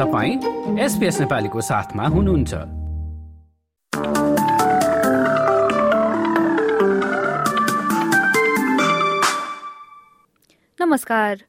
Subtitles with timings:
[0.00, 2.54] तपाईँ एसपिएस नेपालीको साथमा हुनुहुन्छ।
[10.80, 11.42] नमस्कार।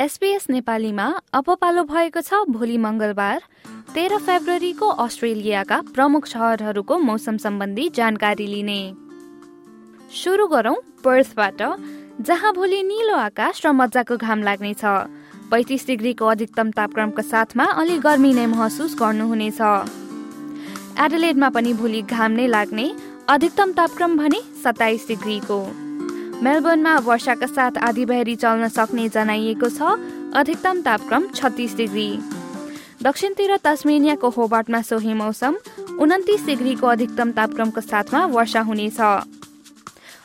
[0.00, 3.42] एसपिएस नेपालीमा अब पालो भएको छ भोलि मङ्गलबार
[3.94, 8.80] तेह्र फेब्रुअरीको अस्ट्रेलियाका प्रमुख सहरहरूको मौसम सम्बन्धी जानकारी लिने।
[10.24, 10.74] सुरु गरौं
[11.04, 11.62] पर्थबाट
[12.20, 14.84] जहाँ भोलि निलो आकाश र मजाको घाम लाग्नेछ।
[15.50, 19.60] पैँतिस डिग्रीको अधिकतम तापक्रमको साथमा अलि गर्मी नै महसुस गर्नुहुनेछ।
[21.04, 22.86] एडलेडमा पनि भोलि घाम नै लाग्ने
[23.28, 25.58] अधिकतम तापक्रम भने सत्ताइस डिग्रीको।
[26.42, 29.90] मेलबर्नमा वर्षाका साथ आधीबहरी चल्न सक्ने जनाइएको छ
[30.38, 32.08] अधिकतम तापक्रम छत्तिस डिग्री।
[33.02, 35.58] दक्षिणतिर तस्मेनियाको होबार्टमा सोही मौसम
[35.98, 39.00] उन्तिस डिग्रीको अधिकतम तापक्रमको साथमा वर्षा हुनेछ।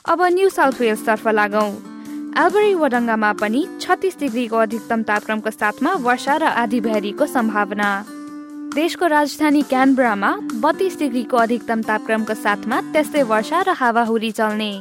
[0.05, 1.94] अब न्यू साउथ वेल्सतर्फ लागौँ।
[2.35, 7.87] एल्बरी वडङ्गामा पनि छत्तिस डिग्रीको अधिकतम तापक्रमको साथमा वर्षा र आधी भ्यारीको सम्भावना।
[8.75, 14.71] देशको राजधानी क्यानब्रामा बत्तीस डिग्रीको अधिकतम तापक्रमको साथमा त्यस्तै वर्षा र हावाहुरी चल्ने।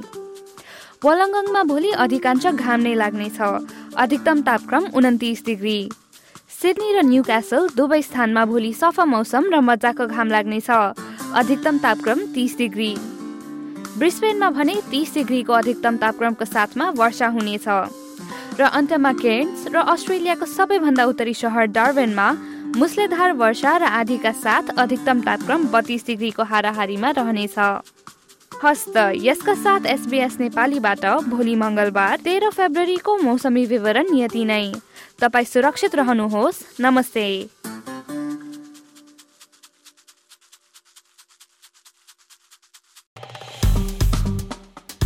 [1.06, 3.38] वलङ्गङमा भोलि अधिकांश घाम नै लाग्नेछ।
[4.02, 5.78] अधिकतम तापक्रम उन्तिस डिग्री।
[6.58, 10.70] सिडनी र न्यू क्यासल दुवै स्थानमा भोलि सफा मौसम र मजाको घाम लाग्नेछ।
[11.38, 13.13] अधिकतम तापक्रम तिस डिग्री।
[13.98, 17.66] ब्रिस्बेनमा भने तिस डिग्रीको अधिकतम तापक्रमको साथमा वर्षा हुनेछ।
[18.58, 22.28] र अन्तमा केन्स र अस्ट्रेलियाको सबैभन्दा उत्तरी सहर डार्वेनमा
[22.76, 27.58] मुसलेधार वर्षा र आधीका साथ अधिकतम तापक्रम बत्तीस डिग्रीको हाराहारीमा रहनेछ।
[28.64, 34.72] हस्त यसका साथ एसबिएस नेपालीबाट भोलि मङ्गलबार तेह्र फेब्रुअरीको मौसमी विवरण यति नै।
[35.20, 37.26] तपाईँ सुरक्षित रहनुहोस्। नमस्ते।